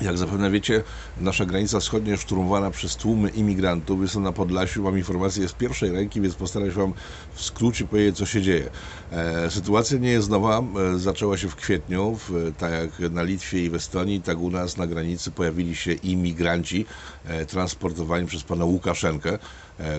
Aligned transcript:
Jak 0.00 0.18
zapewne 0.18 0.50
wiecie, 0.50 0.82
nasza 1.16 1.46
granica 1.46 1.80
wschodnia 1.80 2.10
jest 2.10 2.22
szturmowana 2.22 2.70
przez 2.70 2.96
tłumy 2.96 3.28
imigrantów. 3.28 4.02
Jestem 4.02 4.22
na 4.22 4.32
Podlasiu, 4.32 4.82
mam 4.82 4.98
informacje 4.98 5.48
z 5.48 5.52
pierwszej 5.52 5.92
ręki, 5.92 6.20
więc 6.20 6.34
postaram 6.34 6.70
się 6.70 6.80
Wam 6.80 6.94
w 7.32 7.42
skrócie 7.42 7.84
powiedzieć, 7.84 8.16
co 8.16 8.26
się 8.26 8.42
dzieje. 8.42 8.70
E, 9.10 9.50
sytuacja 9.50 9.98
nie 9.98 10.10
jest 10.10 10.28
nowa, 10.30 10.62
e, 10.94 10.98
zaczęła 10.98 11.36
się 11.36 11.48
w 11.48 11.56
kwietniu, 11.56 12.16
w, 12.16 12.52
tak 12.56 12.72
jak 12.72 13.10
na 13.10 13.22
Litwie 13.22 13.64
i 13.64 13.70
w 13.70 13.74
Estonii, 13.74 14.22
tak 14.22 14.38
u 14.38 14.50
nas 14.50 14.76
na 14.76 14.86
granicy 14.86 15.30
pojawili 15.32 15.76
się 15.76 15.92
imigranci 15.92 16.86
e, 17.24 17.46
transportowani 17.46 18.26
przez 18.26 18.44
pana 18.44 18.64
Łukaszenkę, 18.64 19.38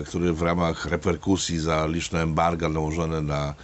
który 0.06 0.32
w 0.32 0.42
ramach 0.42 0.86
reperkusji 0.86 1.58
za 1.58 1.86
liczne 1.86 2.22
embarga 2.22 2.68
nałożone 2.68 3.20
na 3.20 3.54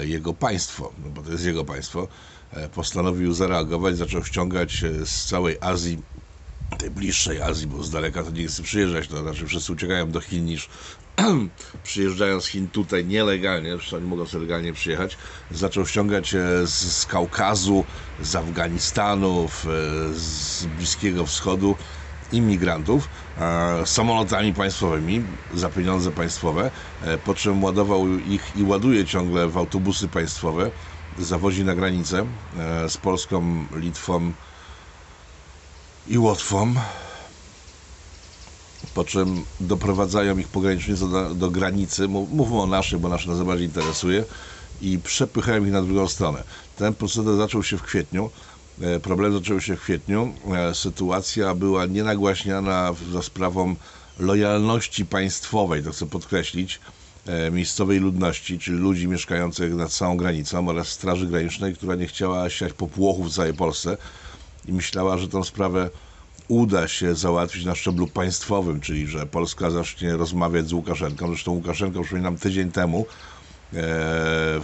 jego 0.00 0.34
państwo, 0.34 0.94
no 0.98 1.10
bo 1.10 1.22
to 1.22 1.32
jest 1.32 1.44
jego 1.44 1.64
państwo, 1.64 2.08
postanowił 2.72 3.32
zareagować, 3.32 3.96
zaczął 3.96 4.24
ściągać 4.24 4.84
z 5.04 5.24
całej 5.24 5.56
Azji, 5.60 6.02
tej 6.78 6.90
bliższej 6.90 7.42
Azji, 7.42 7.66
bo 7.66 7.82
z 7.82 7.90
daleka 7.90 8.22
to 8.22 8.30
nie 8.30 8.46
chce 8.46 8.62
przyjeżdżać, 8.62 9.08
to 9.08 9.22
znaczy 9.22 9.46
wszyscy 9.46 9.72
uciekają 9.72 10.10
do 10.10 10.20
Chin 10.20 10.44
niż 10.44 10.68
przyjeżdżają 11.84 12.40
z 12.40 12.46
Chin 12.46 12.68
tutaj 12.68 13.04
nielegalnie, 13.04 13.70
zresztą 13.70 14.00
nie 14.00 14.06
mogą 14.06 14.26
sobie 14.26 14.42
legalnie 14.42 14.72
przyjechać, 14.72 15.18
zaczął 15.50 15.86
ściągać 15.86 16.34
e, 16.34 16.66
z, 16.66 16.96
z 16.96 17.06
Kaukazu, 17.06 17.84
z 18.22 18.36
Afganistanu, 18.36 19.44
e, 19.44 19.48
z 20.14 20.66
Bliskiego 20.66 21.26
Wschodu 21.26 21.76
imigrantów 22.32 23.08
e, 23.36 23.86
samolotami 23.86 24.54
państwowymi 24.54 25.24
za 25.54 25.70
pieniądze 25.70 26.12
państwowe, 26.12 26.70
e, 27.00 27.18
po 27.18 27.34
czym 27.34 27.64
ładował 27.64 28.08
ich 28.18 28.56
i 28.56 28.62
ładuje 28.62 29.04
ciągle 29.04 29.48
w 29.48 29.56
autobusy 29.56 30.08
państwowe, 30.08 30.70
zawozi 31.18 31.64
na 31.64 31.74
granicę 31.74 32.26
e, 32.56 32.88
z 32.88 32.96
Polską, 32.96 33.66
Litwą 33.76 34.32
i 36.06 36.18
Łotwą 36.18 36.74
po 38.94 39.04
czym 39.04 39.44
doprowadzają 39.60 40.38
ich 40.38 40.48
pogranicznicy 40.48 41.10
do, 41.10 41.34
do 41.34 41.50
granicy, 41.50 42.08
mów- 42.08 42.30
mówmy 42.30 42.60
o 42.60 42.66
naszej, 42.66 42.98
bo 42.98 43.08
nasza 43.08 43.28
nas 43.28 43.38
najbardziej 43.38 43.66
interesuje, 43.66 44.24
i 44.80 44.98
przepychają 44.98 45.64
ich 45.64 45.72
na 45.72 45.82
drugą 45.82 46.08
stronę. 46.08 46.44
Ten 46.74 46.94
proceder 46.94 47.36
zaczął 47.36 47.62
się 47.62 47.78
w 47.78 47.82
kwietniu, 47.82 48.30
e, 48.80 49.00
problemy 49.00 49.34
zaczęły 49.38 49.60
się 49.60 49.76
w 49.76 49.80
kwietniu, 49.80 50.34
e, 50.54 50.74
sytuacja 50.74 51.54
była 51.54 51.86
nienagłaśniana 51.86 52.92
za 53.12 53.22
sprawą 53.22 53.76
lojalności 54.18 55.06
państwowej, 55.06 55.82
to 55.82 55.90
chcę 55.92 56.06
podkreślić, 56.06 56.80
e, 57.26 57.50
miejscowej 57.50 58.00
ludności, 58.00 58.58
czyli 58.58 58.78
ludzi 58.78 59.08
mieszkających 59.08 59.74
nad 59.74 59.92
całą 59.92 60.16
granicą 60.16 60.68
oraz 60.68 60.88
Straży 60.88 61.26
Granicznej, 61.26 61.74
która 61.74 61.94
nie 61.94 62.06
chciała 62.06 62.50
siać 62.50 62.72
popłochów 62.72 63.30
w 63.30 63.34
całej 63.34 63.54
Polsce 63.54 63.96
i 64.64 64.72
myślała, 64.72 65.18
że 65.18 65.28
tę 65.28 65.44
sprawę 65.44 65.90
uda 66.48 66.88
się 66.88 67.14
załatwić 67.14 67.64
na 67.64 67.74
szczeblu 67.74 68.06
państwowym, 68.06 68.80
czyli 68.80 69.06
że 69.06 69.26
Polska 69.26 69.70
zacznie 69.70 70.16
rozmawiać 70.16 70.68
z 70.68 70.72
Łukaszenką. 70.72 71.28
Zresztą 71.28 71.52
Łukaszenko, 71.52 72.02
przypominam, 72.02 72.38
tydzień 72.38 72.72
temu 72.72 73.06
e, 73.72 74.60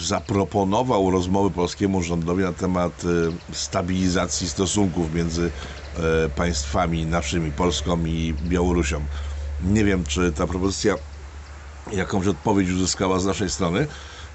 zaproponował 0.00 1.10
rozmowy 1.10 1.50
polskiemu 1.50 2.02
rządowi 2.02 2.42
na 2.42 2.52
temat 2.52 3.02
e, 3.04 3.54
stabilizacji 3.54 4.48
stosunków 4.48 5.12
między 5.12 5.52
e, 5.94 6.28
państwami 6.28 7.06
naszymi, 7.06 7.52
Polską 7.52 8.04
i 8.04 8.34
Białorusią. 8.42 9.06
Nie 9.60 9.84
wiem, 9.84 10.04
czy 10.04 10.32
ta 10.32 10.46
propozycja 10.46 10.94
jakąś 11.92 12.26
odpowiedź 12.26 12.70
uzyskała 12.70 13.18
z 13.20 13.24
naszej 13.26 13.50
strony. 13.50 13.86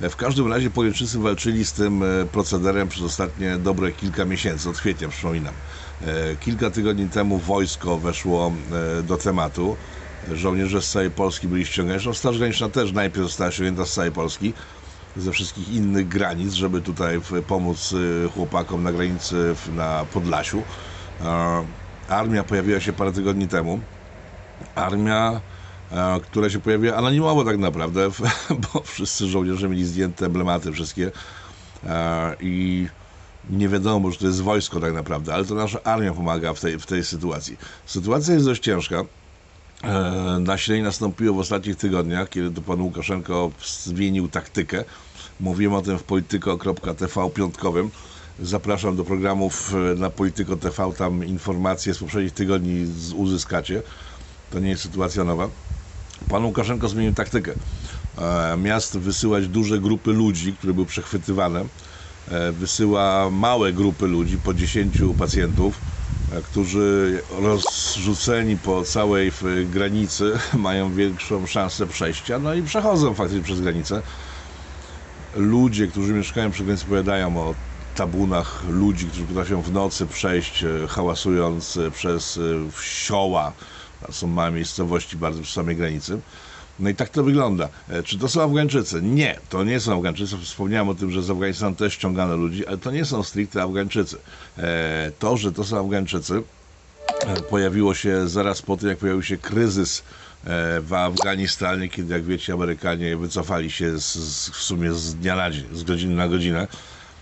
E, 0.01 0.09
W 0.09 0.15
każdym 0.15 0.47
razie 0.53 0.71
Pojęczycy 0.71 1.19
walczyli 1.19 1.65
z 1.65 1.73
tym 1.73 2.03
e, 2.03 2.25
procederem 2.25 2.87
przez 2.89 3.03
ostatnie 3.03 3.57
dobre 3.57 3.91
kilka 3.93 4.25
miesięcy, 4.25 4.69
od 4.69 4.77
kwietnia 4.77 5.09
przypominam. 5.09 5.61
E, 6.07 6.35
Kilka 6.35 6.69
tygodni 6.69 7.09
temu 7.09 7.37
wojsko 7.37 7.97
weszło 7.97 8.51
e, 8.99 9.03
do 9.03 9.17
tematu. 9.17 9.77
Żołnierze 10.33 10.81
z 10.81 10.89
całej 10.89 11.11
Polski 11.11 11.47
byli 11.47 11.65
ściągani. 11.65 11.99
Zresztą 11.99 12.13
Straż 12.13 12.37
Graniczna 12.37 12.69
też 12.69 12.91
najpierw 12.91 13.25
została 13.25 13.51
ściągnięta 13.51 13.85
z 13.85 13.93
całej 13.93 14.11
Polski, 14.11 14.53
ze 15.15 15.31
wszystkich 15.31 15.69
innych 15.69 16.07
granic, 16.07 16.53
żeby 16.53 16.81
tutaj 16.81 17.19
pomóc 17.47 17.93
e, 18.25 18.29
chłopakom 18.29 18.83
na 18.83 18.91
granicy 18.91 19.55
na 19.73 20.05
Podlasiu. 20.05 20.65
Armia 22.07 22.43
pojawiła 22.43 22.79
się 22.79 22.93
parę 22.93 23.11
tygodni 23.11 23.47
temu 23.47 23.79
armia, 24.75 25.41
która 26.23 26.49
się 26.49 26.59
pojawiła 26.59 26.95
anonimowo 26.95 27.45
tak 27.45 27.57
naprawdę, 27.57 28.09
bo 28.73 28.83
wszyscy 28.83 29.27
żołnierze 29.27 29.69
mieli 29.69 29.85
zdjęte 29.85 30.25
emblematy 30.25 30.71
wszystkie 30.71 31.11
i 32.39 32.87
nie 33.49 33.69
wiadomo, 33.69 34.11
że 34.11 34.17
to 34.17 34.25
jest 34.27 34.41
wojsko 34.41 34.79
tak 34.79 34.93
naprawdę, 34.93 35.33
ale 35.33 35.45
to 35.45 35.55
nasza 35.55 35.83
armia 35.83 36.13
pomaga 36.13 36.53
w 36.53 36.59
tej, 36.59 36.79
w 36.79 36.85
tej 36.85 37.03
sytuacji. 37.03 37.57
Sytuacja 37.85 38.33
jest 38.33 38.45
dość 38.45 38.63
ciężka. 38.63 39.03
E, 39.83 40.37
Nasilenie 40.39 40.83
nastąpiło 40.83 41.35
w 41.35 41.39
ostatnich 41.39 41.75
tygodniach, 41.75 42.29
kiedy 42.29 42.51
to 42.51 42.61
pan 42.61 42.81
Łukaszenko 42.81 43.51
zmienił 43.85 44.27
taktykę. 44.27 44.83
Mówiłem 45.39 45.73
o 45.73 45.81
tym 45.81 45.97
w 45.97 46.03
polityko.tv 46.03 47.29
piątkowym. 47.29 47.91
Zapraszam 48.39 48.95
do 48.95 49.03
programów 49.03 49.73
e, 49.73 49.95
na 49.95 50.09
Polityko 50.09 50.55
TV, 50.55 50.91
tam 50.97 51.25
informacje 51.25 51.93
z 51.93 51.97
poprzednich 51.97 52.33
tygodni 52.33 52.85
uzyskacie. 53.15 53.81
To 54.51 54.59
nie 54.59 54.69
jest 54.69 54.81
sytuacja 54.81 55.23
nowa. 55.23 55.49
Pan 56.29 56.45
Łukaszenko 56.45 56.89
zmienił 56.89 57.13
taktykę. 57.13 57.53
E, 58.17 58.57
Miast 58.57 58.97
wysyłać 58.97 59.47
duże 59.47 59.79
grupy 59.79 60.11
ludzi, 60.13 60.53
które 60.53 60.73
były 60.73 60.85
przechwytywane. 60.85 61.65
E, 62.31 62.51
Wysyła 62.51 63.29
małe 63.31 63.73
grupy 63.73 64.07
ludzi, 64.07 64.37
po 64.37 64.53
10 64.53 64.97
pacjentów, 65.17 65.77
e, 66.31 66.41
którzy 66.41 67.21
rozrzuceni 67.29 68.57
po 68.57 68.83
całej 68.83 69.31
granicy 69.65 70.39
mają 70.57 70.93
większą 70.93 71.45
szansę 71.45 71.87
przejścia, 71.87 72.39
no 72.39 72.53
i 72.53 72.63
przechodzą 72.63 73.13
faktycznie 73.13 73.43
przez 73.43 73.61
granicę. 73.61 74.01
Ludzie, 75.35 75.87
którzy 75.87 76.13
mieszkają 76.13 76.51
przy 76.51 76.63
granicy, 76.63 76.85
powiadają 76.85 77.37
o 77.37 77.55
tabunach 77.95 78.63
ludzi, 78.69 79.07
którzy 79.07 79.25
potrafią 79.25 79.61
w 79.61 79.71
nocy 79.71 80.07
przejść, 80.07 80.63
e, 80.63 80.87
hałasując 80.87 81.79
przez 81.93 82.39
wsioła. 82.71 83.53
Są 84.11 84.27
małe 84.27 84.51
miejscowości 84.51 85.17
bardzo 85.17 85.41
przy 85.41 85.53
samej 85.53 85.75
granicy. 85.75 86.21
No 86.81 86.89
i 86.89 86.95
tak 86.95 87.09
to 87.09 87.23
wygląda. 87.23 87.69
E, 87.89 88.03
Czy 88.03 88.17
to 88.19 88.27
są 88.29 88.41
Afgańczycy? 88.43 89.01
Nie, 89.01 89.39
to 89.49 89.63
nie 89.63 89.79
są 89.79 89.97
Afgańczycy. 89.97 90.37
Wspomniałem 90.37 90.89
o 90.89 90.95
tym, 90.95 91.11
że 91.11 91.23
z 91.23 91.29
Afganistanu 91.29 91.75
też 91.75 91.93
ściągano 91.93 92.35
ludzi, 92.35 92.67
ale 92.67 92.77
to 92.77 92.91
nie 92.91 93.05
są 93.05 93.23
stricte 93.23 93.63
Afgańczycy. 93.63 94.17
E, 94.57 95.11
To, 95.19 95.37
że 95.37 95.51
to 95.51 95.63
są 95.63 95.79
Afgańczycy, 95.85 96.43
e, 97.27 97.41
pojawiło 97.41 97.93
się 97.95 98.27
zaraz 98.29 98.61
po 98.61 98.77
tym, 98.77 98.89
jak 98.89 98.97
pojawił 98.97 99.23
się 99.23 99.37
kryzys 99.37 100.03
w 100.81 100.93
Afganistanie, 100.93 101.89
kiedy, 101.89 102.13
jak 102.13 102.23
wiecie, 102.23 102.53
Amerykanie 102.53 103.17
wycofali 103.17 103.71
się 103.71 103.99
z, 103.99 104.15
z, 104.15 104.49
w 104.49 104.55
sumie 104.55 104.93
z 104.93 105.15
dnia 105.15 105.35
na 105.35 105.51
dzień, 105.51 105.63
z 105.73 105.83
godziny 105.83 106.15
na 106.15 106.27
godzinę. 106.27 106.67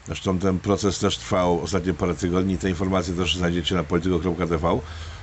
Zresztą 0.06 0.40
ten 0.40 0.59
proces 0.59 1.00
też 1.00 1.18
trwał 1.18 1.62
ostatnie 1.62 1.94
parę 1.94 2.16
tygodni. 2.16 2.58
Te 2.58 2.69
informacje 2.69 3.14
też 3.14 3.36
znajdziecie 3.38 3.75
na 3.75 3.84
polityko.tv. 3.84 4.80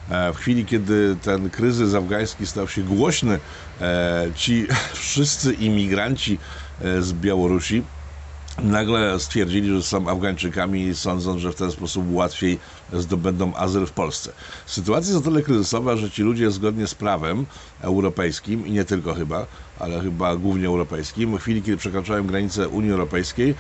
E, 0.09 0.33
W 0.33 0.37
chwili, 0.37 0.67
kiedy 0.67 1.17
ten 1.23 1.51
kryzys 1.51 1.95
afgański 1.95 2.47
stał 2.47 2.69
się 2.69 2.83
głośny, 2.83 3.41
e, 3.81 4.31
ci 4.35 4.67
wszyscy 4.95 5.53
imigranci 5.55 6.39
e, 6.81 7.03
z 7.03 7.13
Białorusi 7.13 7.83
nagle 8.63 9.21
stwierdzili, 9.21 9.69
że 9.71 9.83
są 9.83 10.09
Afgańczykami, 10.09 10.95
sądząc, 10.95 11.41
że 11.41 11.53
w 11.53 11.57
ten 11.57 11.71
sposób 11.71 12.05
łatwiej 12.09 12.59
zdobędą 12.93 13.55
azyl 13.55 13.87
w 13.87 13.93
Polsce. 13.93 14.33
Sytuacja 14.67 15.13
jest 15.15 15.27
o 15.27 15.31
tyle 15.31 15.43
kryzysowa, 15.43 15.97
że 15.97 16.11
ci 16.11 16.23
ludzie 16.23 16.51
zgodnie 16.51 16.87
z 16.87 16.95
prawem 16.95 17.47
europejskim 17.81 18.67
i 18.67 18.73
nie 18.73 18.85
tylko 18.85 19.15
chyba, 19.15 19.47
ale 19.77 20.01
chyba 20.01 20.37
głównie 20.37 20.67
europejskim, 20.67 21.39
w 21.39 21.41
chwili, 21.41 21.63
kiedy 21.63 21.77
przekraczają 21.77 22.27
granicę 22.27 22.69
Unii 22.69 22.91
Europejskiej, 22.91 23.55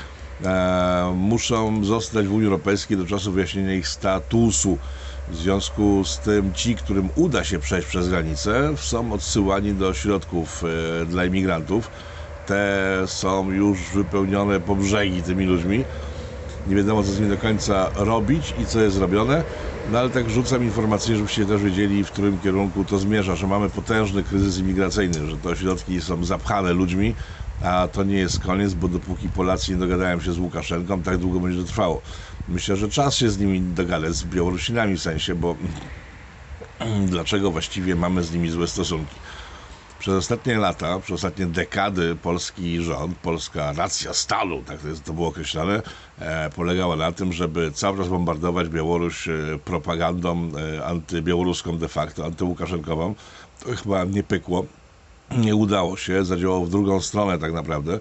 muszą 1.14 1.84
zostać 1.84 2.26
w 2.26 2.32
Unii 2.32 2.46
Europejskiej 2.46 2.96
do 2.96 3.04
czasu 3.06 3.32
wyjaśnienia 3.32 3.74
ich 3.74 3.88
statusu. 3.88 4.78
W 5.28 5.34
związku 5.34 6.04
z 6.04 6.20
tym 6.20 6.52
ci, 6.54 6.76
którym 6.76 7.08
uda 7.14 7.44
się 7.44 7.58
przejść 7.58 7.88
przez 7.88 8.08
granicę, 8.08 8.74
są 8.76 9.12
odsyłani 9.12 9.74
do 9.74 9.94
środków 9.94 10.62
e, 11.02 11.06
dla 11.06 11.24
imigrantów. 11.24 11.90
Te 12.44 13.02
są 13.06 13.50
już 13.50 13.90
wypełnione 13.90 14.60
po 14.60 14.76
brzegi 14.76 15.22
tymi 15.22 15.44
ludźmi. 15.44 15.84
Nie 16.66 16.76
wiadomo, 16.76 17.02
co 17.02 17.12
z 17.12 17.18
nimi 17.18 17.30
do 17.30 17.38
końca 17.38 17.90
robić 17.94 18.54
i 18.56 18.66
co 18.66 18.80
jest 18.80 18.98
robione. 18.98 19.44
No 19.84 19.98
ale 19.98 20.10
tak 20.10 20.30
rzucam 20.30 20.64
informację, 20.64 21.16
żebyście 21.16 21.46
też 21.46 21.62
wiedzieli, 21.62 22.04
w 22.04 22.12
którym 22.12 22.40
kierunku 22.40 22.84
to 22.84 22.98
zmierza, 22.98 23.36
że 23.36 23.46
mamy 23.46 23.70
potężny 23.70 24.24
kryzys 24.24 24.58
imigracyjny, 24.58 25.26
że 25.30 25.38
te 25.38 25.48
ośrodki 25.48 26.00
są 26.00 26.24
zapchane 26.24 26.72
ludźmi, 26.72 27.14
a 27.60 27.88
to 27.92 28.04
nie 28.04 28.18
jest 28.18 28.38
koniec, 28.38 28.74
bo 28.74 28.88
dopóki 28.88 29.30
Polacy 29.30 29.72
nie 29.72 29.78
dogadają 29.78 30.20
się 30.20 30.32
z 30.32 30.38
Łukaszenką, 30.38 31.02
tak 31.02 31.18
długo 31.18 31.40
będzie 31.40 31.60
to 31.60 31.64
trwało. 31.66 32.02
Myślę, 32.48 32.76
że 32.76 32.88
czas 32.88 33.16
się 33.16 33.30
z 33.30 33.38
nimi 33.38 33.62
dogadać, 33.62 34.14
z 34.14 34.24
Białorusinami 34.24 34.96
w 34.96 35.02
sensie, 35.02 35.34
bo 35.34 35.56
dlaczego 37.06 37.50
właściwie 37.50 37.96
mamy 37.96 38.24
z 38.24 38.32
nimi 38.32 38.48
złe 38.50 38.68
stosunki. 38.68 39.20
Przez 39.98 40.14
ostatnie 40.14 40.58
lata, 40.58 41.00
przez 41.00 41.14
ostatnie 41.14 41.46
dekady 41.46 42.16
polski 42.16 42.82
rząd, 42.82 43.18
polska 43.18 43.72
racja 43.72 44.14
stanu, 44.14 44.62
tak 44.62 44.78
to, 45.04 45.12
było 45.12 45.28
określane, 45.28 45.82
e, 46.18 46.50
polegała 46.50 46.96
na 46.96 47.12
tym, 47.12 47.32
żeby 47.32 47.72
cały 47.72 47.98
czas 47.98 48.08
bombardować 48.08 48.68
Białoruś 48.68 49.28
e, 49.28 49.32
propagandą 49.64 50.50
e, 50.78 50.86
antybiałoruską 50.86 51.78
de 51.78 51.88
facto, 51.88 52.24
antyłukaszenkową. 52.24 53.14
To 53.64 53.76
chyba 53.76 54.04
nie 54.04 54.22
pykło, 54.22 54.66
nie 55.30 55.54
udało 55.54 55.96
się, 55.96 56.24
zadziałało 56.24 56.66
w 56.66 56.70
drugą 56.70 57.00
stronę 57.00 57.38
tak 57.38 57.52
naprawdę. 57.52 58.00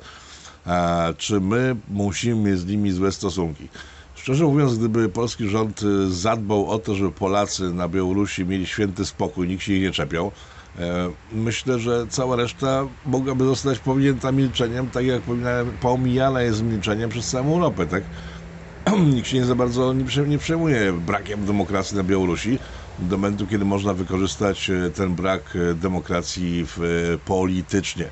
Czy 1.18 1.40
my 1.40 1.76
musimy 1.88 2.50
mieć 2.50 2.60
z 2.60 2.66
nimi 2.66 2.92
złe 2.92 3.12
stosunki? 3.12 3.68
Szczerze 4.16 4.46
mówiąc, 4.46 4.78
gdyby 4.78 5.10
polski 5.10 5.50
rząd 5.50 5.82
zadbał 6.08 6.70
o 6.70 6.80
to, 6.80 6.96
żeby 6.96 7.12
Polacy 7.12 7.74
na 7.74 7.88
Białorusi 7.88 8.46
mieli 8.46 8.66
święty 8.66 9.06
spokój, 9.06 9.48
nikt 9.48 9.64
się 9.64 9.74
ich 9.74 9.82
nie 9.82 9.92
czepiał, 9.92 10.32
myślę, 11.32 11.80
że 11.80 12.08
cała 12.08 12.36
reszta 12.36 12.88
mogłaby 13.06 13.44
zostać 13.46 13.80
pominięta 13.80 14.32
milczeniem, 14.32 14.90
tak 14.90 15.06
jak 15.06 15.24
pomijana 15.80 16.42
jest 16.42 16.64
milczeniem 16.64 17.10
przez 17.10 17.30
całą 17.30 17.54
Europę, 17.54 17.88
tak? 17.88 18.04
Nikt 19.16 19.28
się 19.30 19.38
nie 19.38 19.46
za 19.46 19.56
bardzo 19.56 19.94
nie 20.28 20.38
przejmuje 20.38 20.94
brakiem 20.94 21.46
demokracji 21.46 21.98
na 21.98 22.04
Białorusi 22.04 22.60
do 23.00 23.18
momentu, 23.18 23.48
kiedy 23.48 23.66
można 23.66 23.94
wykorzystać 23.94 24.70
e, 24.70 24.90
ten 24.90 25.16
brak 25.16 25.56
e, 25.56 25.76
demokracji 25.76 26.66
w, 26.66 26.80
politycznie. 27.26 28.12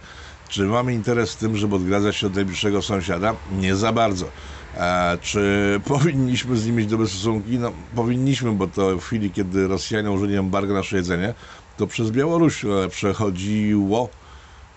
Czy 0.49 0.63
mamy 0.65 0.93
interes 0.93 1.33
w 1.33 1.37
tym, 1.37 1.57
żeby 1.57 1.75
odgradzać 1.75 2.15
się 2.15 2.27
od 2.27 2.35
najbliższego 2.35 2.81
sąsiada? 2.81 3.35
Nie 3.45 3.75
za 3.75 3.91
bardzo. 3.91 4.31
A 4.73 5.17
czy 5.21 5.41
powinniśmy 5.85 6.57
z 6.57 6.65
nim 6.65 6.75
mieć 6.75 6.87
dobre 6.87 7.07
stosunki? 7.07 7.59
No, 7.59 7.71
powinniśmy, 7.95 8.51
bo 8.51 8.67
to 8.67 8.97
w 8.97 9.03
chwili, 9.03 9.31
kiedy 9.31 9.67
Rosjanie 9.67 10.11
użyli 10.11 10.35
embargo 10.35 10.73
na 10.73 10.79
nasze 10.79 10.95
jedzenie, 10.97 11.33
to 11.77 11.87
przez 11.87 12.11
Białoruś 12.11 12.65
e, 12.65 12.89
przechodziło, 12.89 14.09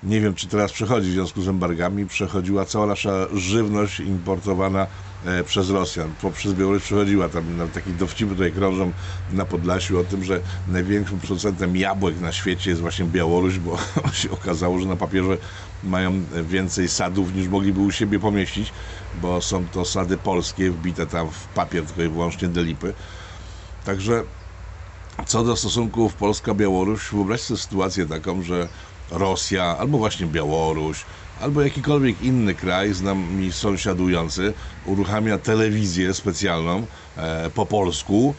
nie 0.02 0.20
wiem 0.20 0.34
czy 0.34 0.46
teraz 0.48 0.72
przechodzi 0.72 1.10
w 1.10 1.12
związku 1.12 1.42
z 1.42 1.48
embargami, 1.48 2.06
przechodziła 2.06 2.64
cała 2.64 2.86
nasza 2.86 3.26
żywność 3.34 4.00
importowana 4.00 4.86
e, 5.24 5.44
przez 5.44 5.70
Rosjan. 5.70 6.10
Poprzez 6.22 6.52
Białoruś 6.52 6.82
przechodziła. 6.82 7.28
Tam 7.28 7.56
na 7.56 7.66
takie 7.66 7.90
dowcipy 7.90 8.30
tutaj 8.30 8.52
krążą 8.52 8.92
na 9.32 9.44
Podlasiu 9.44 10.00
o 10.00 10.04
tym, 10.04 10.24
że 10.24 10.40
największym 10.68 11.18
producentem 11.18 11.76
jabłek 11.76 12.20
na 12.20 12.32
świecie 12.32 12.70
jest 12.70 12.82
właśnie 12.82 13.04
Białoruś, 13.04 13.58
bo 13.58 13.78
się 14.22 14.30
okazało, 14.30 14.78
że 14.78 14.86
na 14.86 14.96
papierze 14.96 15.38
mają 15.84 16.24
więcej 16.42 16.88
sadów 16.88 17.34
niż 17.34 17.48
mogliby 17.48 17.80
u 17.80 17.90
siebie 17.90 18.18
pomieścić, 18.18 18.72
bo 19.22 19.40
są 19.40 19.66
to 19.68 19.84
sady 19.84 20.16
polskie 20.16 20.70
wbite 20.70 21.06
tam 21.06 21.30
w 21.30 21.46
papier 21.46 21.84
tylko 21.84 22.02
i 22.02 22.08
wyłącznie 22.08 22.48
delipy. 22.48 22.94
Także 23.84 24.24
co 25.24 25.44
do 25.44 25.56
stosunków 25.56 26.14
Polska-Białoruś, 26.16 27.10
wyobraźcie 27.12 27.46
sobie 27.46 27.58
sytuację 27.58 28.06
taką, 28.06 28.42
że 28.42 28.68
Rosja 29.10 29.78
albo 29.78 29.98
właśnie 29.98 30.26
Białoruś 30.26 31.06
albo 31.34 31.62
jakikolwiek 31.62 32.20
inny 32.20 32.54
kraj 32.54 32.94
z 32.94 33.02
nami 33.02 33.52
sąsiadujący 33.52 34.54
uruchamia 34.84 35.38
telewizję 35.38 36.14
specjalną 36.14 36.86
e, 37.16 37.50
po 37.50 37.66
polsku, 37.66 38.36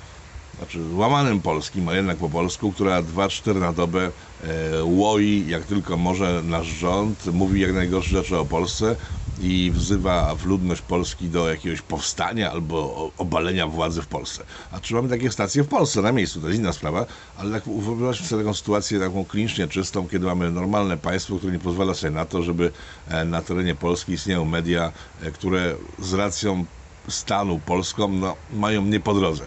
znaczy 0.54 0.80
łamanym 0.94 1.42
polskim, 1.42 1.88
a 1.90 1.94
jednak 1.96 2.18
po 2.18 2.30
polsku, 2.30 2.74
która 2.74 3.04
2-4 3.04 3.60
na 3.60 3.74
dobę 3.74 4.12
e, 4.40 4.84
łoi 4.84 5.46
jak 5.48 5.66
tylko 5.66 5.98
może 5.98 6.42
nasz 6.44 6.68
rząd, 6.68 7.26
mówi 7.26 7.62
jak 7.62 7.74
najgorsze 7.74 8.10
rzeczy 8.10 8.38
o 8.38 8.46
Polsce 8.46 8.96
i 9.42 9.72
wzywa 9.72 10.36
ludność 10.46 10.82
Polski 10.82 11.30
do 11.30 11.50
jakiegoś 11.50 11.82
powstania 11.82 12.52
albo 12.52 13.12
obalenia 13.18 13.68
władzy 13.68 14.02
w 14.02 14.08
Polsce. 14.08 14.44
A 14.72 14.80
czy 14.80 14.94
mamy 14.94 15.10
takie 15.10 15.32
stacje 15.32 15.64
w 15.64 15.68
Polsce, 15.68 16.02
na 16.02 16.12
miejscu, 16.12 16.42
to 16.42 16.48
jest 16.48 16.60
inna 16.60 16.74
sprawa, 16.74 17.06
ale 17.38 17.52
tak 17.52 17.64
wyobraźmy 17.66 18.28
sobie 18.28 18.44
taką 18.44 18.54
sytuację 18.54 19.00
taką 19.00 19.26
klinicznie 19.26 19.68
czystą, 19.68 20.08
kiedy 20.08 20.26
mamy 20.26 20.52
normalne 20.52 20.98
państwo, 20.98 21.38
które 21.38 21.54
nie 21.54 21.60
pozwala 21.60 21.94
sobie 21.94 22.12
na 22.12 22.26
to, 22.26 22.44
żeby 22.44 22.72
e, 23.08 23.26
na 23.26 23.42
terenie 23.42 23.76
Polski 23.76 24.12
istniały 24.12 24.46
media, 24.46 24.92
e, 25.22 25.32
które 25.32 25.76
z 26.00 26.14
racją 26.14 26.66
stanu 27.08 27.60
polską 27.60 28.08
no, 28.08 28.36
mają 28.54 28.82
nie 28.82 29.00
po 29.00 29.14
drodze. 29.14 29.46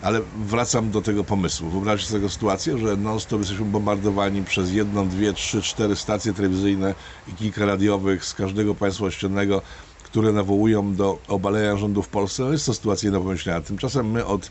Ale 0.00 0.20
wracam 0.34 0.90
do 0.90 1.02
tego 1.02 1.24
pomysłu. 1.24 1.70
Wyobraźcie 1.70 2.06
sobie 2.06 2.20
taką 2.20 2.30
sytuację, 2.30 2.78
że 2.78 2.96
non-stop 2.96 3.40
jesteśmy 3.40 3.64
bombardowani 3.64 4.44
przez 4.44 4.70
jedną, 4.70 5.08
dwie, 5.08 5.32
trzy, 5.32 5.62
cztery 5.62 5.96
stacje 5.96 6.34
telewizyjne 6.34 6.94
i 7.26 7.34
kilka 7.34 7.66
radiowych 7.66 8.24
z 8.24 8.34
każdego 8.34 8.74
państwa 8.74 9.04
ościennego, 9.04 9.62
które 10.02 10.32
nawołują 10.32 10.94
do 10.94 11.22
obalenia 11.28 11.76
rządu 11.76 12.02
w 12.02 12.08
Polsce. 12.08 12.42
No 12.42 12.52
jest 12.52 12.66
to 12.66 12.74
sytuacja 12.74 13.10
do 13.10 13.20
pomyślenia. 13.20 13.60
Tymczasem 13.60 14.10
my 14.10 14.26
od 14.26 14.50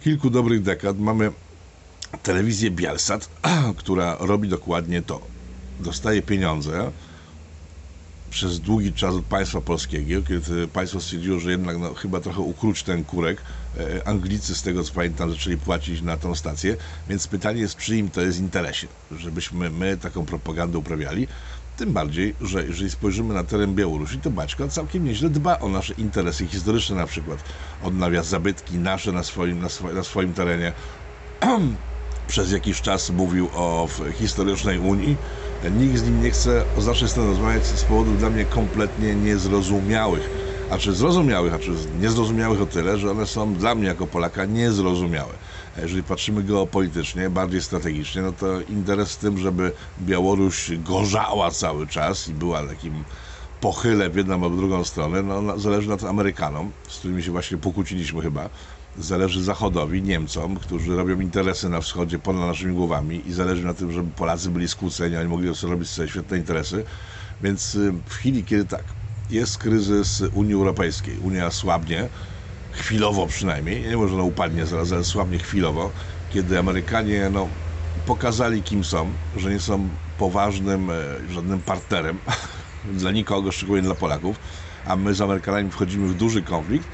kilku 0.00 0.30
dobrych 0.30 0.62
dekad 0.62 0.98
mamy 0.98 1.32
telewizję 2.22 2.70
Bielsat, 2.70 3.30
która 3.78 4.16
robi 4.20 4.48
dokładnie 4.48 5.02
to. 5.02 5.28
Dostaje 5.80 6.22
pieniądze, 6.22 6.92
przez 8.30 8.60
długi 8.60 8.92
czas 8.92 9.14
od 9.14 9.24
państwa 9.24 9.60
polskiego, 9.60 10.22
kiedy 10.28 10.68
państwo 10.68 11.00
stwierdziło, 11.00 11.38
że 11.38 11.50
jednak 11.50 11.78
no, 11.78 11.94
chyba 11.94 12.20
trochę 12.20 12.40
ukróć 12.40 12.82
ten 12.82 13.04
kurek. 13.04 13.42
E, 13.78 14.08
Anglicy, 14.08 14.54
z 14.54 14.62
tego 14.62 14.84
co 14.84 14.94
pamiętam, 14.94 15.30
zaczęli 15.30 15.56
płacić 15.56 16.02
na 16.02 16.16
tą 16.16 16.34
stację, 16.34 16.76
więc 17.08 17.26
pytanie 17.26 17.60
jest, 17.60 17.76
czy 17.76 17.96
im 17.96 18.10
to 18.10 18.20
jest 18.20 18.38
interesie, 18.38 18.86
żebyśmy 19.10 19.70
my 19.70 19.96
taką 19.96 20.26
propagandę 20.26 20.78
uprawiali. 20.78 21.28
Tym 21.76 21.92
bardziej, 21.92 22.34
że 22.40 22.66
jeżeli 22.66 22.90
spojrzymy 22.90 23.34
na 23.34 23.44
teren 23.44 23.74
Białorusi, 23.74 24.18
to 24.18 24.30
Baćko 24.30 24.68
całkiem 24.68 25.04
nieźle 25.04 25.30
dba 25.30 25.58
o 25.58 25.68
nasze 25.68 25.94
interesy 25.94 26.46
historyczne 26.46 26.96
na 26.96 27.06
przykład. 27.06 27.44
Odnawia 27.82 28.22
zabytki 28.22 28.78
nasze 28.78 29.12
na 29.12 29.22
swoim, 29.22 29.60
na 29.60 29.68
swoim, 29.68 29.96
na 29.96 30.02
swoim 30.02 30.34
terenie. 30.34 30.72
Przez 32.28 32.52
jakiś 32.52 32.80
czas 32.80 33.10
mówił 33.10 33.48
o 33.54 33.88
historycznej 34.18 34.78
Unii, 34.78 35.16
nikt 35.62 35.98
z 35.98 36.04
nim 36.04 36.20
nie 36.20 36.30
chce 36.30 36.64
o 36.74 36.94
strony 37.08 37.28
rozmawiać 37.28 37.66
z 37.66 37.84
powodów 37.84 38.18
dla 38.18 38.30
mnie 38.30 38.46
kompletnie 38.46 39.16
niezrozumiałych. 39.16 40.30
A 40.68 40.78
czy 40.78 40.92
zrozumiałych, 40.94 41.54
a 41.54 41.58
czy 41.58 41.70
niezrozumiałych 41.92 42.60
o 42.60 42.66
tyle, 42.66 42.98
że 42.98 43.10
one 43.10 43.26
są 43.26 43.54
dla 43.54 43.74
mnie 43.74 43.86
jako 43.86 44.06
Polaka 44.06 44.44
niezrozumiałe. 44.44 45.38
A 45.76 45.80
jeżeli 45.80 46.04
patrzymy 46.04 46.42
geopolitycznie, 46.42 47.30
bardziej 47.30 47.62
strategicznie, 47.62 48.22
no 48.22 48.32
to 48.32 48.60
interes 48.62 49.12
w 49.12 49.18
tym, 49.18 49.38
żeby 49.38 49.72
Białoruś 49.98 50.70
gorzała 50.78 51.50
cały 51.50 51.86
czas 51.86 52.28
i 52.28 52.34
była 52.34 52.66
takim 52.66 53.04
pochyle 53.60 54.10
w 54.10 54.16
jedną 54.16 54.34
albo 54.34 54.50
drugą 54.50 54.84
stronę, 54.84 55.22
no, 55.22 55.58
zależy 55.58 55.88
nad 55.88 56.04
Amerykanom, 56.04 56.72
z 56.88 56.98
którymi 56.98 57.22
się 57.22 57.30
właśnie 57.30 57.58
pokłóciliśmy 57.58 58.22
chyba, 58.22 58.50
zależy 58.98 59.42
Zachodowi, 59.42 60.02
Niemcom, 60.02 60.56
którzy 60.56 60.96
robią 60.96 61.20
interesy 61.20 61.68
na 61.68 61.80
wschodzie 61.80 62.18
ponad 62.18 62.48
naszymi 62.48 62.74
głowami 62.74 63.28
i 63.28 63.32
zależy 63.32 63.64
na 63.64 63.74
tym, 63.74 63.92
żeby 63.92 64.10
Polacy 64.12 64.50
byli 64.50 64.68
skłóceni, 64.68 65.16
oni 65.16 65.28
mogli 65.28 65.54
sobie 65.54 65.72
robić 65.72 65.88
sobie 65.90 66.08
świetne 66.08 66.36
interesy. 66.38 66.84
Więc 67.40 67.74
y, 67.74 67.92
w 68.06 68.10
chwili, 68.14 68.44
kiedy 68.44 68.64
tak, 68.64 68.84
jest 69.30 69.58
kryzys 69.58 70.22
Unii 70.32 70.54
Europejskiej, 70.54 71.18
Unia 71.18 71.50
słabnie, 71.50 72.08
chwilowo 72.70 73.26
przynajmniej, 73.26 73.82
nie 73.82 73.96
może 73.96 74.14
ona 74.14 74.22
upadnie 74.22 74.66
zaraz, 74.66 74.92
ale 74.92 75.04
słabnie 75.04 75.38
chwilowo, 75.38 75.92
kiedy 76.28 76.58
Amerykanie 76.58 77.30
no, 77.30 77.48
pokazali 78.04 78.62
kim 78.62 78.84
są, 78.84 79.18
że 79.34 79.50
nie 79.50 79.60
są 79.60 79.96
poważnym, 80.16 80.90
e, 80.90 80.94
żadnym 81.28 81.62
partnerem 81.62 82.20
dla 82.84 83.10
nikogo, 83.10 83.52
szczególnie 83.52 83.82
dla 83.82 83.94
Polaków, 83.94 84.36
a 84.84 84.96
my 84.96 85.14
z 85.14 85.20
Amerykanami 85.20 85.70
wchodzimy 85.70 86.08
w 86.08 86.14
duży 86.14 86.42
konflikt, 86.42 86.88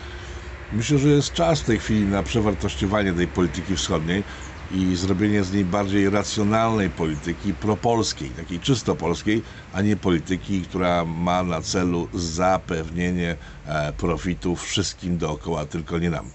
Myślę, 0.72 0.98
że 0.98 1.08
jest 1.08 1.32
czas 1.32 1.60
w 1.60 1.64
tej 1.64 1.78
chwili 1.78 2.06
na 2.06 2.22
przewartościowanie 2.22 3.12
tej 3.14 3.28
polityki 3.28 3.76
wschodniej 3.76 4.24
i 4.70 4.96
zrobienie 4.96 5.44
z 5.44 5.52
niej 5.52 5.64
bardziej 5.64 6.10
racjonalnej 6.10 6.90
polityki 6.90 7.54
propolskiej, 7.54 8.30
takiej 8.30 8.60
czysto 8.60 8.96
polskiej, 8.96 9.42
a 9.72 9.82
nie 9.82 9.96
polityki, 9.96 10.62
która 10.62 11.04
ma 11.04 11.42
na 11.42 11.62
celu 11.62 12.08
zapewnienie 12.12 13.36
e, 13.64 13.92
profitów 13.92 14.62
wszystkim 14.62 15.18
dookoła, 15.18 15.66
tylko 15.66 15.98
nie 15.98 16.10
nam. 16.10 16.30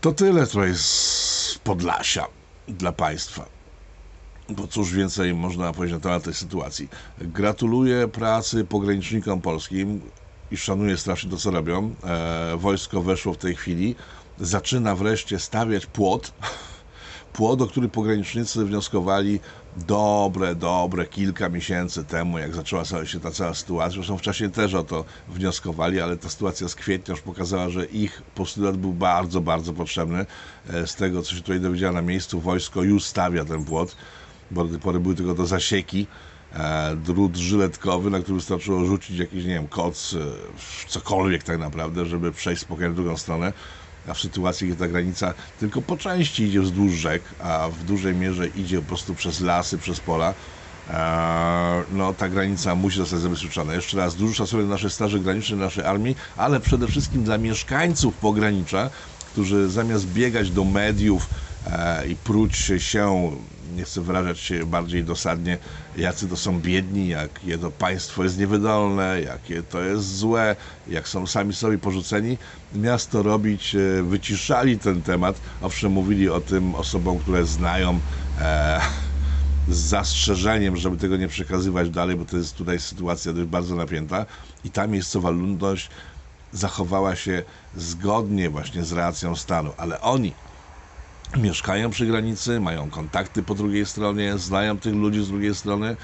To 0.00 0.12
tyle 0.12 0.46
tutaj 0.46 0.74
z 0.74 1.60
Podlasia 1.64 2.26
dla 2.68 2.92
Państwa. 2.92 3.48
Bo 4.48 4.66
cóż 4.66 4.92
więcej 4.92 5.34
można 5.34 5.72
powiedzieć 5.72 5.94
na 5.94 6.00
temat 6.00 6.22
tej 6.24 6.34
sytuacji. 6.34 6.88
Gratuluję 7.18 8.08
pracy 8.08 8.64
pogranicznikom 8.64 9.40
polskim, 9.40 10.00
i 10.52 10.56
szanuję 10.56 10.96
strasznie 10.96 11.30
to, 11.30 11.36
co 11.36 11.50
robią. 11.50 11.94
E, 12.04 12.56
wojsko 12.56 13.02
weszło 13.02 13.32
w 13.32 13.36
tej 13.36 13.56
chwili, 13.56 13.94
zaczyna 14.40 14.96
wreszcie 14.96 15.38
stawiać 15.38 15.86
płot, 15.86 16.32
płot, 17.32 17.62
o 17.62 17.66
który 17.66 17.88
pogranicznicy 17.88 18.64
wnioskowali 18.64 19.40
dobre, 19.76 20.54
dobre 20.54 21.06
kilka 21.06 21.48
miesięcy 21.48 22.04
temu, 22.04 22.38
jak 22.38 22.54
zaczęła 22.54 22.84
się 22.84 23.20
ta 23.20 23.30
cała 23.30 23.54
sytuacja. 23.54 23.94
Zresztą 23.94 24.18
wcześniej 24.18 24.50
też 24.50 24.74
o 24.74 24.82
to 24.82 25.04
wnioskowali, 25.28 26.00
ale 26.00 26.16
ta 26.16 26.28
sytuacja 26.28 26.68
z 26.68 26.74
kwietnia 26.74 27.12
już 27.12 27.20
pokazała, 27.20 27.68
że 27.68 27.84
ich 27.84 28.22
postulat 28.34 28.76
był 28.76 28.92
bardzo, 28.92 29.40
bardzo 29.40 29.72
potrzebny. 29.72 30.26
E, 30.70 30.86
z 30.86 30.94
tego, 30.94 31.22
co 31.22 31.34
się 31.34 31.40
tutaj 31.40 31.60
dowiedziałem 31.60 31.94
na 31.94 32.02
miejscu, 32.02 32.40
wojsko 32.40 32.82
już 32.82 33.04
stawia 33.04 33.44
ten 33.44 33.64
płot, 33.64 33.96
bo 34.50 34.64
do 34.64 34.70
tej 34.70 34.78
pory 34.78 35.00
były 35.00 35.14
tylko 35.14 35.34
do 35.34 35.46
zasieki 35.46 36.06
drut 36.96 37.36
żyletkowy, 37.36 38.10
na 38.10 38.20
który 38.20 38.34
wystarczyło 38.36 38.84
rzucić 38.84 39.18
jakiś, 39.18 39.44
nie 39.44 39.54
wiem, 39.54 39.68
koc, 39.68 40.14
e, 40.14 40.18
cokolwiek 40.88 41.42
tak 41.42 41.58
naprawdę, 41.58 42.06
żeby 42.06 42.32
przejść 42.32 42.62
spokojnie 42.62 42.90
w 42.90 42.94
drugą 42.94 43.16
stronę. 43.16 43.52
a 44.08 44.14
w 44.14 44.20
sytuacji, 44.20 44.68
kiedy 44.68 44.80
ta 44.80 44.88
granica 44.88 45.34
tylko 45.60 45.82
po 45.82 45.96
części 45.96 46.42
idzie 46.42 46.60
wzdłuż 46.60 46.92
rzek, 46.92 47.22
a 47.38 47.68
w 47.68 47.84
dużej 47.84 48.14
mierze 48.14 48.48
idzie 48.48 48.80
po 48.80 48.88
prostu 48.88 49.14
przez 49.14 49.40
lasy, 49.40 49.78
przez 49.78 50.00
pola, 50.00 50.34
e, 50.90 51.84
no 51.90 52.14
ta 52.14 52.28
granica 52.28 52.74
musi 52.74 52.96
zostać 52.96 53.20
zabezpieczona. 53.20 53.74
Jeszcze 53.74 53.96
raz, 53.96 54.14
dużo 54.14 54.34
szacunek 54.34 54.66
dla 54.66 54.74
naszej 54.74 54.90
Straży 54.90 55.20
Granicznej, 55.20 55.60
naszej 55.60 55.84
armii, 55.84 56.16
ale 56.36 56.60
przede 56.60 56.88
wszystkim 56.88 57.24
dla 57.24 57.38
mieszkańców 57.38 58.14
pogranicza, 58.14 58.90
którzy 59.32 59.70
zamiast 59.70 60.06
biegać 60.06 60.50
do 60.50 60.64
mediów 60.64 61.28
e, 61.66 62.08
i 62.08 62.16
pruć 62.16 62.56
się, 62.56 63.32
nie 63.76 63.84
chcę 63.84 64.00
wyrażać 64.00 64.38
się 64.40 64.66
bardziej 64.66 65.04
dosadnie, 65.04 65.58
jacy 65.96 66.28
to 66.28 66.36
są 66.36 66.60
biedni, 66.60 67.08
jakie 67.08 67.58
to 67.58 67.70
państwo 67.70 68.24
jest 68.24 68.38
niewydolne, 68.38 69.22
jakie 69.22 69.62
to 69.62 69.82
jest 69.82 70.16
złe, 70.16 70.56
jak 70.88 71.08
są 71.08 71.26
sami 71.26 71.54
sobie 71.54 71.78
porzuceni, 71.78 72.38
miasto 72.74 73.22
robić, 73.22 73.74
e, 73.74 74.02
wyciszali 74.02 74.78
ten 74.78 75.02
temat. 75.02 75.40
Owszem, 75.60 75.92
mówili 75.92 76.28
o 76.28 76.40
tym 76.40 76.74
osobom, 76.74 77.18
które 77.18 77.46
znają. 77.46 78.00
E, 78.40 78.80
z 79.68 79.76
zastrzeżeniem, 79.76 80.76
żeby 80.76 80.96
tego 80.96 81.16
nie 81.16 81.28
przekazywać 81.28 81.90
dalej, 81.90 82.16
bo 82.16 82.24
to 82.24 82.36
jest 82.36 82.56
tutaj 82.56 82.78
sytuacja 82.78 83.32
dość 83.32 83.46
bardzo 83.46 83.74
napięta 83.74 84.26
i 84.64 84.70
ta 84.70 84.86
miejscowa 84.86 85.30
ludność 85.30 85.90
zachowała 86.52 87.16
się 87.16 87.42
zgodnie 87.76 88.50
właśnie 88.50 88.84
z 88.84 88.92
reakcją 88.92 89.36
stanu, 89.36 89.72
ale 89.76 90.00
oni 90.00 90.34
mieszkają 91.36 91.90
przy 91.90 92.06
granicy, 92.06 92.60
mają 92.60 92.90
kontakty 92.90 93.42
po 93.42 93.54
drugiej 93.54 93.86
stronie, 93.86 94.38
znają 94.38 94.78
tych 94.78 94.94
ludzi 94.94 95.24
z 95.24 95.28
drugiej 95.28 95.54
strony 95.54 95.96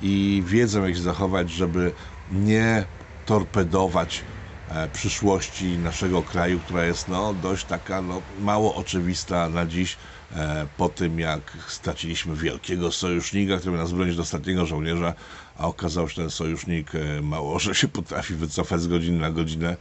i 0.00 0.42
wiedzą 0.46 0.84
jak 0.86 0.96
się 0.96 1.02
zachować, 1.02 1.50
żeby 1.50 1.92
nie 2.28 2.86
torpedować 3.24 4.24
e, 4.66 4.88
przyszłości 4.88 5.78
naszego 5.78 6.22
kraju, 6.22 6.60
która 6.60 6.84
jest 6.84 7.08
no, 7.08 7.34
dość 7.34 7.66
taka 7.66 8.02
no, 8.02 8.22
mało 8.38 8.74
oczywista 8.74 9.48
na 9.48 9.66
dziś 9.66 9.98
e, 10.30 10.68
po 10.76 10.88
tym 10.88 11.18
jak 11.18 11.56
straciliśmy 11.68 12.36
wielkiego 12.36 12.92
sojusznika, 12.92 13.56
który 13.56 13.76
nas 13.76 13.92
bronić 13.92 14.16
do 14.16 14.22
ostatniego 14.22 14.66
żołnierza, 14.66 15.14
a 15.54 15.66
okazało 15.66 16.08
się, 16.08 16.16
ten 16.16 16.30
sojusznik 16.30 16.94
e, 16.94 17.22
mało, 17.22 17.58
że 17.58 17.74
się 17.74 17.88
potrafi 17.88 18.34
wycofać 18.34 18.80
z 18.80 18.86
godziny 18.86 19.18
na 19.18 19.30
godzinę 19.30 19.76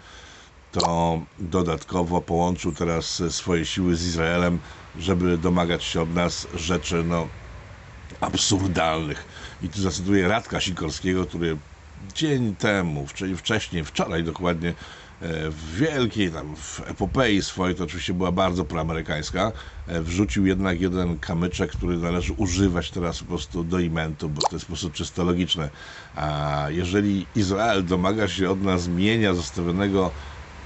to 0.71 1.25
dodatkowo 1.39 2.21
połączył 2.21 2.71
teraz 2.71 3.23
swoje 3.29 3.65
siły 3.65 3.95
z 3.95 4.07
Izraelem, 4.07 4.59
żeby 4.95 5.37
domagać 5.37 5.83
się 5.83 6.01
od 6.01 6.09
nas 6.13 6.47
rzeczy 6.53 7.03
no, 7.03 7.29
absurdalnych. 8.19 9.27
I 9.61 9.69
tu 9.69 9.81
zacytuję 9.81 10.27
Radka 10.27 10.61
Sikorskiego, 10.61 11.25
który 11.25 11.59
dzień 11.97 12.55
temu, 12.55 13.07
czyli 13.13 13.35
wcześniej, 13.35 13.85
wczoraj 13.85 14.23
dokładnie, 14.23 14.69
e, 14.69 15.49
w 15.49 15.75
wielkiej 15.75 16.31
tam 16.31 16.55
w 16.55 16.81
epopei 16.85 17.41
swojej, 17.41 17.75
to 17.75 17.83
oczywiście 17.83 18.13
była 18.13 18.31
bardzo 18.31 18.65
proamerykańska, 18.65 19.51
e, 19.85 20.01
wrzucił 20.01 20.45
jednak 20.45 20.81
jeden 20.81 21.19
kamyczek, 21.19 21.71
który 21.71 21.97
należy 21.97 22.33
używać 22.33 22.91
teraz 22.91 23.19
po 23.19 23.25
prostu 23.25 23.63
do 23.63 23.79
imentu, 23.79 24.29
bo 24.29 24.41
to 24.41 24.55
jest 24.55 24.65
po 24.65 24.69
prostu 24.69 24.91
czysto 24.91 25.23
logiczne. 25.23 25.69
A 26.13 26.65
jeżeli 26.69 27.29
Izrael 27.35 27.85
domaga 27.85 28.27
się 28.27 28.49
od 28.49 28.61
nas 28.61 28.87
mienia 28.87 29.33
zostawionego 29.33 30.13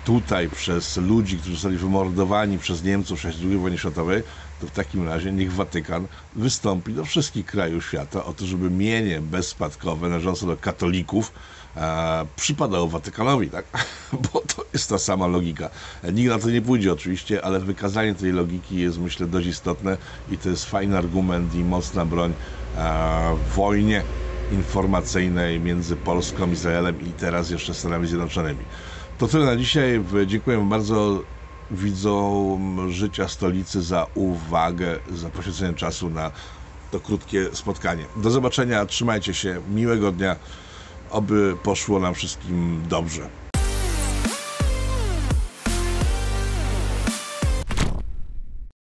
tutaj 0.03 0.49
przez 0.49 0.97
ludzi, 0.97 1.37
którzy 1.37 1.53
zostali 1.53 1.77
wymordowani 1.77 2.57
przez 2.57 2.83
Niemców 2.83 3.19
w 3.19 3.25
II 3.25 3.57
wojny 3.57 3.77
światowej, 3.77 4.23
to 4.61 4.67
w 4.67 4.71
takim 4.71 5.07
razie 5.07 5.31
niech 5.31 5.53
Watykan 5.53 6.07
wystąpi 6.35 6.93
do 6.93 7.05
wszystkich 7.05 7.45
krajów 7.45 7.85
świata 7.85 8.25
o 8.25 8.33
to, 8.33 8.45
żeby 8.45 8.69
mienie 8.69 9.21
bezspadkowe 9.21 10.09
należące 10.09 10.45
do 10.45 10.57
katolików 10.57 11.31
e, 11.75 12.25
przypadało 12.35 12.87
Watykanowi, 12.87 13.49
tak? 13.49 13.65
Bo 14.33 14.41
to 14.55 14.65
jest 14.73 14.89
ta 14.89 14.97
sama 14.97 15.27
logika. 15.27 15.69
Nikt 16.13 16.29
na 16.29 16.39
to 16.39 16.49
nie 16.49 16.61
pójdzie 16.61 16.93
oczywiście, 16.93 17.45
ale 17.45 17.59
wykazanie 17.59 18.15
tej 18.15 18.31
logiki 18.31 18.77
jest 18.77 18.99
myślę 18.99 19.27
dość 19.27 19.47
istotne 19.47 19.97
i 20.31 20.37
to 20.37 20.49
jest 20.49 20.65
fajny 20.65 20.97
argument 20.97 21.55
i 21.55 21.63
mocna 21.63 22.05
broń 22.05 22.33
e, 22.77 23.35
w 23.35 23.55
wojnie 23.55 24.03
informacyjnej 24.51 25.59
między 25.59 25.95
Polską, 25.95 26.51
Izraelem 26.51 27.01
i 27.01 27.11
teraz 27.11 27.49
jeszcze 27.49 27.73
Stanami 27.73 28.07
Zjednoczonymi. 28.07 28.65
To 29.23 29.27
tyle 29.27 29.45
na 29.45 29.55
dzisiaj. 29.55 30.03
Dziękuję 30.25 30.67
bardzo 30.69 31.23
widzom 31.71 32.91
życia 32.91 33.27
stolicy 33.27 33.81
za 33.81 34.07
uwagę, 34.15 34.99
za 35.11 35.29
poświęcenie 35.29 35.73
czasu 35.73 36.09
na 36.09 36.31
to 36.91 36.99
krótkie 36.99 37.45
spotkanie. 37.53 38.05
Do 38.15 38.29
zobaczenia, 38.29 38.85
trzymajcie 38.85 39.33
się, 39.33 39.61
miłego 39.69 40.11
dnia, 40.11 40.35
oby 41.09 41.57
poszło 41.63 41.99
nam 41.99 42.13
wszystkim 42.13 42.83
dobrze. 42.87 43.42